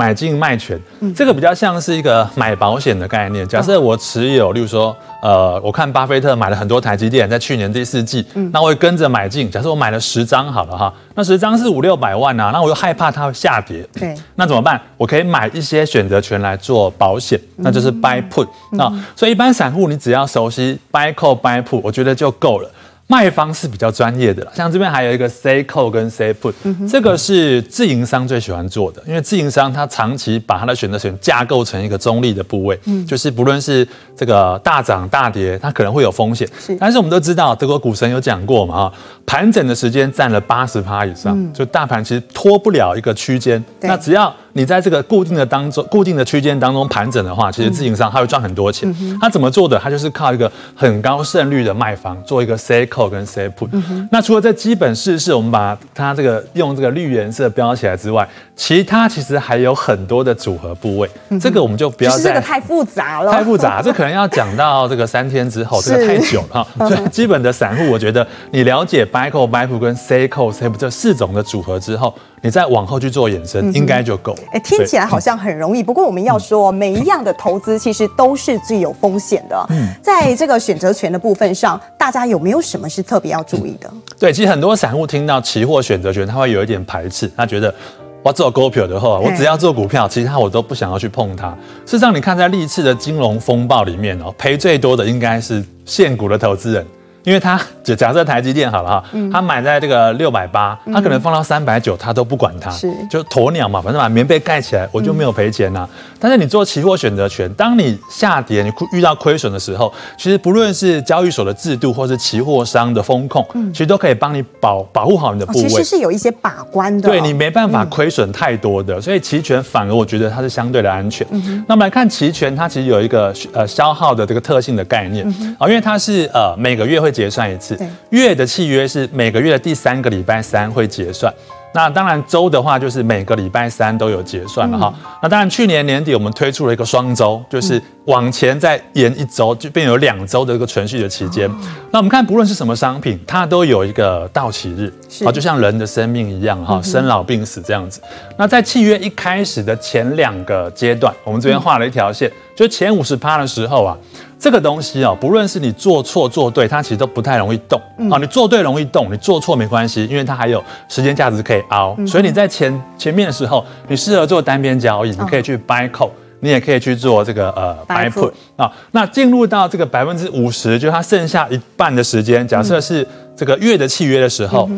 [0.01, 0.81] 买进卖权，
[1.15, 3.47] 这个比较像是一个买保险的概念。
[3.47, 9.51] 假设我持有，例如说，呃，我看巴菲特买了很多台积电，在去年第四季，那我会跟着买进。
[9.51, 14.81] 假设我买了十张好了哈，那十张是五六百万啊，那我又害怕它会下跌，对，那怎么办？
[14.97, 18.91] 我可以买一些选择权来做保险，那就是 buy put 啊。
[19.15, 22.71] 所以一般散户你只要熟悉 buy call buy put，我觉得就够了。
[23.11, 26.55] 卖方是比较专业的，像这边还有一个 say call 跟 say put，
[26.89, 33.85] 这个是自营商最喜欢做的，因为自营商他长期把他的选择权架构成一个中立的部位，就是不论是
[34.17, 38.93] 这个大涨大跌，它可能会有风险，但是我们都知道德国股神有讲过嘛，哈，
[39.27, 44.33] 盘整的时间占了八十趴以上，就大盘其实脱不了一个区间，那只要。
[44.53, 48.95] 你在这个固定的当中、固定的区间当中盘整的话，其实自营商他会赚很多钱。
[49.21, 49.79] 他怎么做的？
[49.79, 53.69] 他就是靠一个很高胜率的卖方做一个 say call 跟 say put。
[54.11, 61.09] 那除了这基本事实，我们把它这个用这个绿颜色标起来之外，其他其实还有很多的组合部位。
[61.41, 62.25] 这个我们就不要再。
[62.25, 63.31] 这个太复杂了。
[63.31, 66.89] 太复杂，这可能要讲到这个三天之后， 这个太久了哈。
[66.89, 72.13] 所以基本的散户，我觉得你了解 buy call buy put 跟 say call say put 这四种的组合之后。
[72.43, 74.41] 你再往后去做衍生，应该就够了。
[74.53, 79.67] 哎，听起来好像很容易，不过我们要说，每一样的投资其实都是具有风险的。
[79.69, 83.91] 嗯，在这个选择权的部分上，大家有没有什么是特别要注意的？
[84.19, 87.75] 对，其实很多散户听到期货选择权，他会有一点排斥，他觉得
[88.23, 91.51] 我做股票的话，我只要做股票，其他我都不想要去碰它。
[91.85, 96.87] 事实上，你看在历次的金融风暴里面哦，赔最多的应该是现股的投资人。
[97.23, 102.91] 因为他就假设台积电好了哈，他买在这个六百八，他可能放到三百九，他都不管它，是。
[103.11, 105.89] 就鸵鸟嘛，反正把棉被盖起来，我就没有赔钱呐、啊。
[106.19, 115.69] 但是你做期货选择权，当你下跌，你遇到亏损的时候，其实不论是交易所的制度，或是期货商的风控，其实都可以帮你保保护好你的部位。
[115.69, 121.27] 其实是有一些把关的，对你没办法亏损太多的，所以期权反而我觉得它是相对的安全。
[121.67, 125.27] 那我们来看期权，它其实有一个呃消耗的这个特性的概念。
[125.59, 127.10] 啊，因为它是呃每个月会。
[127.11, 127.79] 结算一次，
[128.11, 131.33] 月的契约是每个月的第三个礼拜三会结算。
[131.73, 134.93] 那当然周的话就是每个礼拜三都有结算了哈。
[135.23, 141.51] 那当然去年年底我们推出了一个双周，就是往前再延一周，就变有两周的一个存续的期间。
[141.91, 144.93] 那我们看不论是什么商品，它都有一个到期日，
[145.25, 148.01] 啊，就像人的生命一样哈，生老病死这样子。
[148.37, 153.97] 那在契约一开始的前两个阶段，我们这边画了一条线，就前五十趴的时候啊。
[154.43, 157.79] 这个东西啊，不论是你做错做对，它其实都不太容易动
[158.11, 158.17] 啊。
[158.19, 161.95] 你做对容易动，你做错没关系，因为它还有时间价值可以熬。
[162.07, 166.09] 所以你在前前面的时候，你适合做单边交易，你可以去 buy call，
[166.41, 168.71] 你也可以去做这个呃 buy put 啊。
[168.93, 174.69] 那进入到这个百分之五十，就它剩下一半的时间，假设是这个月的契约的时候，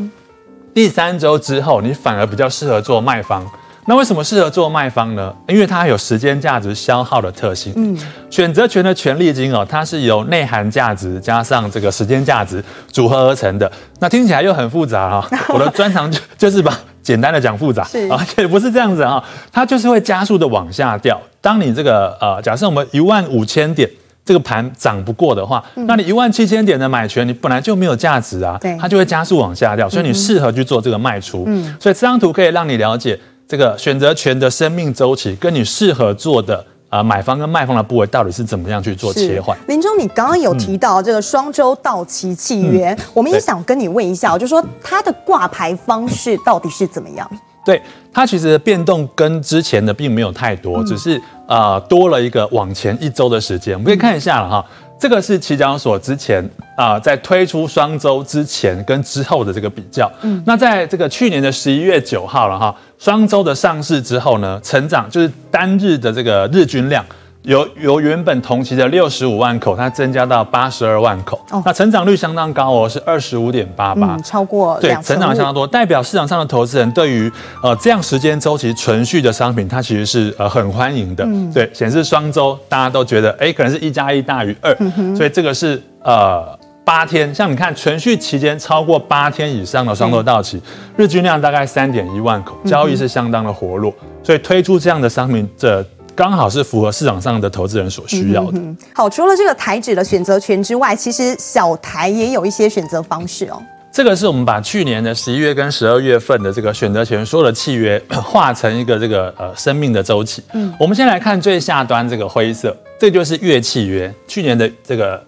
[0.74, 3.44] 第三周之后，你反而比较适合做卖方。
[3.86, 5.34] 那为什么适合做卖方呢？
[5.48, 7.72] 因为它有时间价值消耗的特性。
[7.74, 7.98] 嗯，
[8.30, 13.70] 选择权的权利金哦，它是由内涵价值加上这个时间价值组合而成的。
[13.98, 15.28] 那听起来又很复杂哈。
[15.52, 21.20] 我的专长就就是把简单的讲复杂，而且不是这样子啊，它就是会加速的往下掉。
[21.40, 23.90] 当你这个呃，假设我们一万五千点
[24.24, 29.88] 这个盘涨不过的话，那你一万七千点的买权，你本来就没有价值啊，它就会加速往下掉。
[29.88, 31.42] 所以你适合去做这个卖出。
[31.48, 33.18] 嗯，所以这张图可以让你了解。
[33.52, 39.54] 这个选择权的生命周期跟你适合做的啊买方跟卖方的部位到底是怎么样去做切换？
[39.68, 47.30] 林中，你刚刚有提到这个双周到期契约，嗯、我们也想跟你问一下，就是说它的挂牌方式到底是怎么样？
[47.62, 47.78] 对，
[48.10, 54.64] 它其实变动跟之前的并没有太多，只是啊多了一个往前一周的时间，我们可以看一下了哈。
[55.02, 60.08] 这个是期交所之前啊，在推出双周之前跟之后的这个比较。
[60.20, 67.04] 嗯，那在这个去年的十一月九号了哈，双周的上市之后呢，成长就是单日的这个日均量。
[67.42, 84.72] 由由原本同期的六十五万口，它增加到八十二万口，哦，那成长率相当高哦，是二十五点八八，超过对，成长相当多，代表市场上的投资人对于呃这样时间周期存续的商品，它其实是呃很欢迎的，嗯，对，显示双周大家都觉得哎，可能是一加一大于二，
[85.16, 90.62] 所以这个是呃八天，像你看存续期间超过八天以上的双周到期，
[90.96, 95.84] 日均量大概三点一万口，交易是相当的活络，所以推出这样的商品这。
[96.14, 98.58] 刚好是符合市场上的投资人所需要的。
[98.58, 98.76] 嗯。
[98.94, 103.62] 好，除了这个台指的选择权之外，其实小台也有一些选择方式哦。
[103.94, 110.42] 这个是我们把去年的十一月跟十二月份的这个选择权所有的契约化成一个这个呃生命的周期。
[110.54, 114.10] 嗯，我们先来看最下端这个灰色，这个就是月契约。
[114.26, 115.22] 去年的这个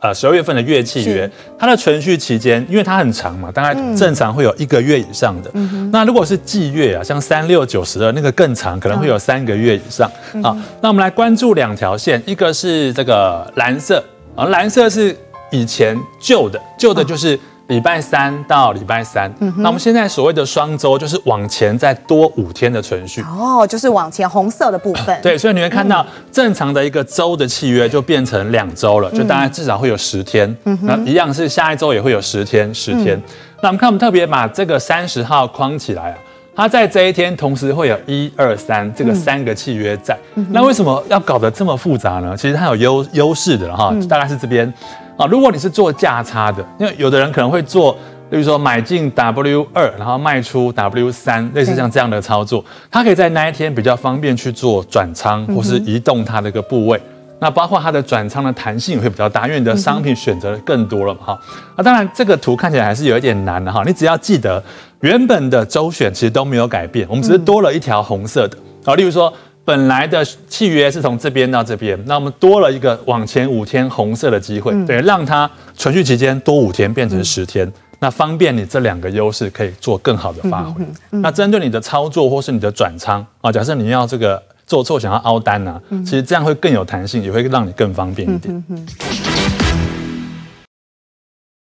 [0.00, 5.50] 呃十二月份的月契约，它的存续期间，因为它很长嘛，大概正常会有一个月以上的。
[5.54, 10.10] 嗯、那如果是季月啊，像三六九十二那个更长，可能会有三个月以上。
[10.32, 14.02] 嗯、好，那我们来关注两条线，一个是这个蓝色
[14.34, 15.16] 啊，蓝色是
[15.50, 17.38] 以前旧的，旧的就是。
[17.70, 25.16] 礼拜三到礼拜三，嗯、那我们现在所谓的双周就是往前再多五天的存续哦，就是往前红色的部分。
[25.22, 30.54] 对，所以你会看到正常的一个周的契约就变成两周了，嗯、就大概至少会有十天。
[30.64, 33.16] 嗯，那一样是下一周也会有十天，十天。
[33.16, 33.22] 嗯、
[33.62, 36.18] 那我们看，我们特别把这个三十号框起来啊，
[36.56, 40.18] 它在这一天同时会有一二三这个三个契约在。
[40.34, 42.36] 嗯、那为什么要搞得这么复杂呢？
[42.36, 44.74] 其实它有优优势的哈，大概是这边。
[45.20, 47.92] 啊，如果你是做价差的，因为有的人可能会做，
[48.30, 56.98] 例如说买进 W 二，然后卖出 W 三，类似像这样的操作，他可以在那一天比较方便去做转仓或是移动它的一个部位。
[57.38, 61.20] 那包括它的转仓的弹性也会比较大，因为你的商品选择更多了嘛。
[61.26, 61.40] 哈，
[61.76, 63.82] 那当然这个图看起来还是有一点难的哈。
[63.84, 64.62] 你只要记得
[65.00, 68.56] 原本的周选其实都没有改变，我们只是多了一条红色的。
[68.86, 69.30] 好，例如说。
[69.70, 80.84] 本来的契约是从这边到这边，那我们多了一个往前五天红色的机会，等于让它存续期间多五天变成十天，那方便你这两个优势可以做更好的发挥。
[81.10, 88.64] 那针对你的操作或是你的转仓啊，假设你要这个做错想要凹单啊，其实这样会更有弹性，也会让你更方便一点。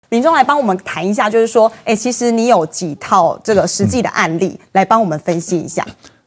[0.10, 5.86] 林中来帮我们谈一下，就是说，哎，其实你有几套这个实际的案例来帮我们分析一下。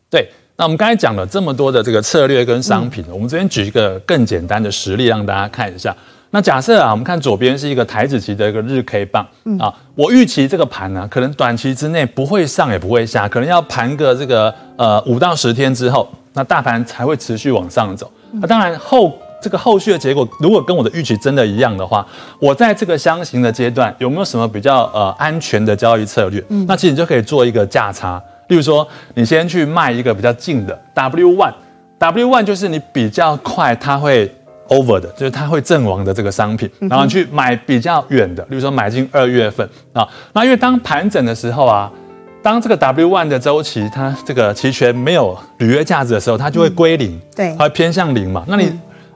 [0.09, 0.31] 对。
[0.57, 5.95] 那我们刚才讲了这么多的这个策略跟商品，我们这边举一个更简单的实例让大家看一下。
[6.31, 9.27] 那假设啊，我们看左边是一个台子期的一个日 K 棒
[9.59, 18.11] 啊，我预期这个盘呢，可能短期之内不会上也不会下，可能要盘个这个呃五到十天之后，那大盘才会持续往上走。
[18.33, 22.07] 那当然后这个后续的结果，如果跟我的预期真的一样的话，
[22.41, 26.43] 我在这个箱型的阶段有没有什么比较呃安全的交易策略？
[26.67, 28.23] 那其实你就可以做一个价差。
[28.49, 34.31] 例如说，你先去卖一个比较近的 W one，W one 就是你比较快它会
[34.69, 40.07] over 的，就是它会阵亡的这个商品，然后去买比较远的，例如说买进二月份啊。
[40.33, 41.91] 那因为当盘整的时候啊，
[42.43, 48.45] 当这个 W one 的周期它这个期权没有履约价值的时候，它就会归零，对，它会偏向零嘛。
[48.47, 48.73] 那你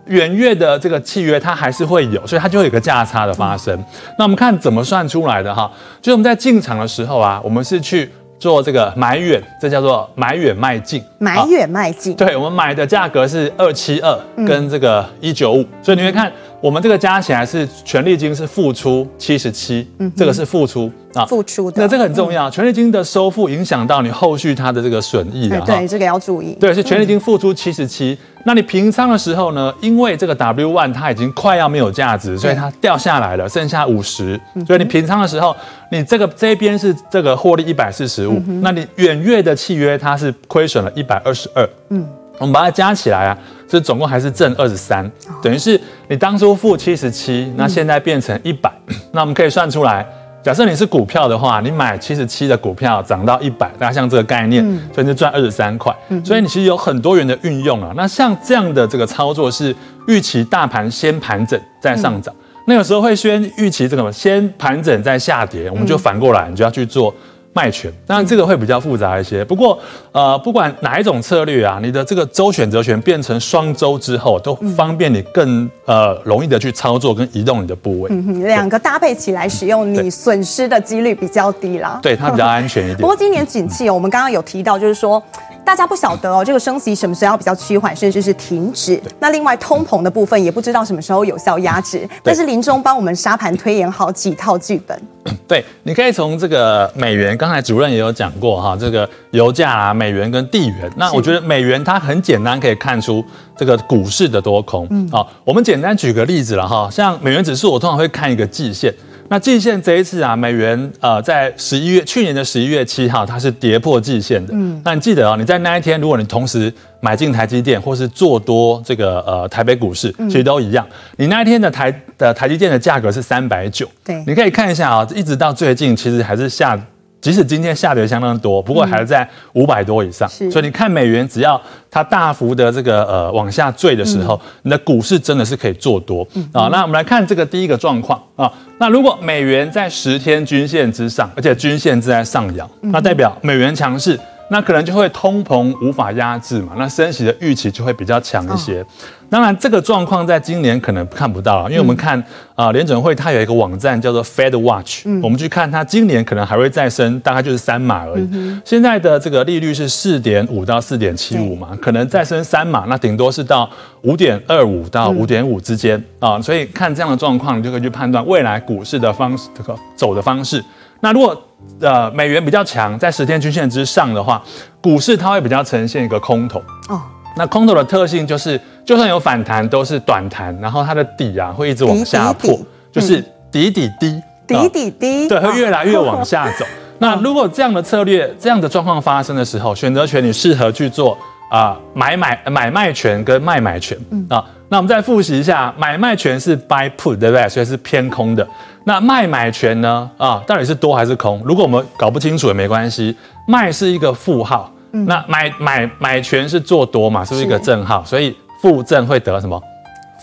[0.07, 3.79] 远月的这个契约它还是会有，所以它就会有个价差的发生。
[4.19, 5.71] 那我们看怎么算出来的哈？
[6.01, 8.11] 就是我们在进场的时候啊，我们是去。
[8.39, 11.03] 做这个买远，这叫做买远卖近。
[11.19, 21.81] 买远卖近，对，我们买的价格是二七二，跟这个一九五，所以你会看我们这个加起来是权利金是付出七十七，嗯，这个是付出啊，付出的。
[21.81, 26.57] 那这个很重要，权利金的收付影响到你后续它的这个损益的，对，这个要注意。
[26.59, 28.19] 对，是权利金付出七十七。
[28.45, 29.73] 那你平仓的时候呢？
[29.81, 34.41] 因为这个 W one 它已经快要没有价值，所以它掉下来了，剩下五十。
[34.67, 35.55] 所以你平仓的时候，
[35.93, 41.69] 你这个这边是这个获利一百四十五，那你远月的契约它是亏损了一百二十二。
[41.91, 42.07] 嗯，
[42.39, 45.11] 我们把它加起来啊，这总共还是正二十三，
[45.43, 48.73] 等于是你当初负七十七，那现在变成一百，
[49.13, 50.07] 那我们可以算出来。
[50.41, 55.95] 假设你是股票的话，你买七十七的股票涨到一百，大家像这个概念，所以你就赚二十三块。
[56.25, 57.93] 所以你其实有很多元的运用啊。
[57.97, 59.75] 那像这样的这个操作是
[60.07, 62.33] 预期大盘先盘整再上涨，
[62.67, 67.13] 那有时候会先预期这个先盘整再下跌，我们就反过来，你就要去做。
[67.59, 69.45] 卖权，当然这个会比较复杂一些。
[69.45, 69.77] 不过，
[70.13, 78.09] 呃，不管哪一种策略啊，你的这个周选择权变成双周之后，都方便你更呃容易的去操作跟移动你的部位。
[78.13, 81.99] 嗯，两个搭配起来使用，你损失的几率比较低啦。
[82.01, 82.99] 对，它比较安全一点。
[83.03, 85.21] 不过今年景气，我们刚刚有提到，就是说。
[85.69, 88.99] 大家不晓得哦，这个升息什么时候要比较趋缓，甚至是停止？
[89.21, 92.09] 那另外通膨的部分也不知道什么时候有效压制。
[92.23, 94.99] 但是林中帮我们沙盘推演好几套剧本。
[95.47, 100.91] 对，你可以从这个美元，刚才主任也有讲过哈，这个油价啊，美元跟地缘。
[100.97, 103.23] 那我觉得美元它很简单，可以看出
[103.55, 104.87] 这个股市的多空。
[104.89, 108.91] 嗯，好，我们简单举个例子了哈，像美元指数，我通常会看一个季线。
[109.31, 114.53] 那季线这一次啊，美元呃在十一月去年的十一月七号，它是跌破季线的。
[114.55, 120.87] 嗯，那你记得啊，你在那一天，如果你同时买进台积电，或是做多这个呃台北股市，其实都一样。
[121.17, 123.89] 你那一天的台的台积电的价格是三百九。
[124.05, 126.79] 对，你可以看一下啊，一直到最近，其实还是下。
[127.21, 130.29] 即使今天下跌相当多，不过还是在五百多以上。
[130.41, 136.69] 嗯、所以你看美元，只要它大幅的这个呃往下坠的时候，嗯、你的股市真的是可以做多啊。
[136.71, 138.53] 那我们来看这个第一个状况啊。
[138.79, 144.19] 那如果美元在十天均线之上，而且均线正在上扬，嗯、那代表美元强势，
[144.51, 148.81] 那可能就会通膨无法压制嘛，那升息的预期就会比较强一些。
[148.81, 148.87] 哦、
[149.29, 152.19] 当然，这个状况在今年可能看不到了，因为我们看
[152.55, 158.27] 啊，联、嗯呃、准会它有一个网站叫做 Fed Watch，、嗯、我们去看它今年可能还会再升，大概就是三码而已。
[158.33, 163.69] 嗯、现在的这个利率是四点五到四点七五嘛，可能再升三码，那顶多是到
[164.03, 166.41] 五点二五到五点五之间啊。
[166.41, 170.65] 所以看这样的状况，你就可以去判断未来股市的方式这个走的方式。
[171.01, 171.41] 那如果
[171.81, 174.43] 呃美元比较强，在十天均线之上的话，
[174.81, 176.59] 股市它会比较呈现一个空头。
[176.89, 177.01] 哦。
[177.37, 182.67] 那空头的特性就是，就算有反弹，都是短弹，然后它的底啊会一直往下破，底底底。
[182.91, 186.65] 就是底底低，底底低，对，会越来越往下走。
[186.65, 186.69] 哦、
[186.99, 191.17] 那如果这样的策略，这样的状况发生的时候，选择权你适合去做
[191.51, 193.97] 啊、呃、买买买卖权跟卖买权
[194.29, 194.45] 啊。
[194.47, 197.49] 嗯那我们再复习一下，买卖权是 buy put，对不对？
[197.49, 198.47] 所以是偏空的。
[198.85, 200.11] 那卖买权呢？
[200.19, 201.41] 啊，到底是多还是空？
[201.43, 203.17] 如果我们搞不清楚也没关系。
[203.47, 207.25] 卖是一个负号，嗯、那买买买权是做多嘛？
[207.25, 208.05] 是不是一个正号？
[208.05, 209.59] 所以负正会得什么？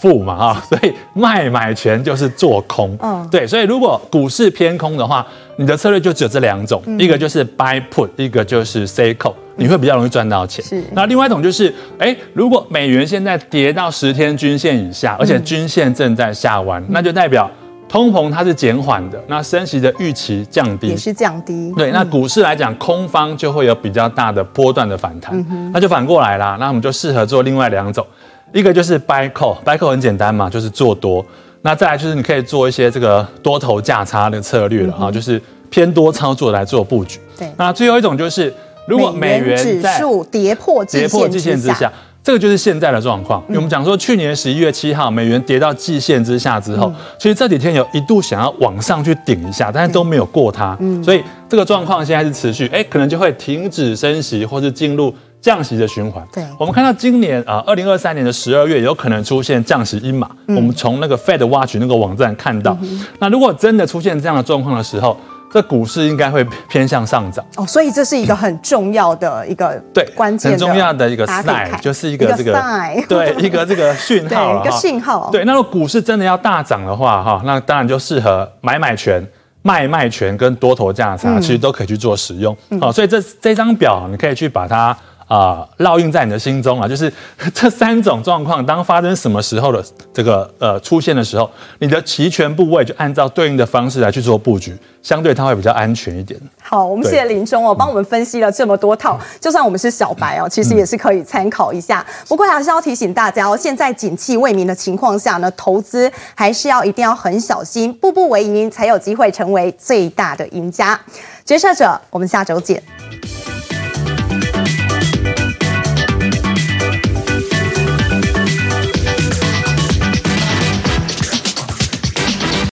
[0.01, 0.63] 负嘛啊？
[0.69, 2.97] 所以卖买权就是做空。
[3.01, 3.45] 嗯，对。
[3.47, 5.25] 所以如果股市偏空的话，
[5.57, 9.33] 你的策略就只有这两种，嗯、一个就是 buy put，一个就是 sell call。
[9.57, 10.63] 你会比较容易赚到钱。
[10.65, 10.83] 是。
[10.91, 17.49] 那另外一种就是，哎，如果美元现在跌到十天均线以下，而且均线正在下弯，嗯、那就代表
[17.87, 21.71] 通膨它是减缓的，那升息的预期降低，也是降低。
[21.77, 25.39] 对，那股市来讲，空方就会有比较大的波段的反弹。
[25.49, 28.05] 嗯、那就反过来啦，那我们就适合做另外两种，
[28.53, 31.25] 一个就是 buy call，buy call 很简单嘛，就是做多。
[31.61, 37.19] 那再来就是你可以做一些这个多头价差的策略了啊，嗯、就是偏多操作来做布局。
[37.37, 37.51] 对。
[37.57, 38.53] 那最后一种就是。
[38.87, 41.91] 如果美元指数跌破跌破季线之下，
[42.23, 43.43] 这个就是现在的状况。
[43.47, 50.77] 我们讲说，去年十一月七号美元跌到季线之下之后，其实这几天有一度想要往上去顶一下，但是都没有过它。
[51.03, 55.11] 所以这个状况现在是持续，哎，可能就会停止升息，或是进入
[55.45, 56.25] 降息的循环。
[56.33, 60.27] 对，我们看到今年啊，二零二三年的十二月有可能出现降息阴霾。
[60.47, 62.75] 我们从那个 Fed Watch 那个网站看到，
[63.19, 65.15] 那如果真的出现这样的状况的时候，
[65.53, 72.59] 这股市应该会偏向上涨哦，所以这是一个很重要的一个对关键很重要的一个 sign，就是一个这个
[73.07, 75.29] 对一个这个讯号 一个讯号。
[75.31, 79.23] 对，那如果股市真的要大涨的话，哈，那当然就适合买买权、
[79.61, 82.57] 卖卖权跟多头价差，其实都可以去做使用。
[82.81, 84.97] 好，所以这这张表你可以去把它。
[85.27, 87.11] 啊，烙印在你的心中啊， 就是
[87.53, 91.49] 这三种状况，当发生什么时候的这个呃出现的时候，
[91.79, 96.39] 你的齐全部位就按照对应的方式来去做布局，相对它会比较安全一点。
[96.61, 102.05] 好，我们谢谢林中哦，帮我们分析了这么多套，就算我们是小白哦，其实也是可以参考一下。
[102.27, 110.99] 不过还是要提醒大家哦，现在景气未明的情况下呢，投资还是要一定要很小心，步步为营，才有机会成为最大的赢家。
[111.43, 112.81] 决策者，我们下周见。